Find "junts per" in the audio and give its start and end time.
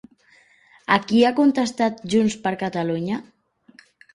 2.15-2.55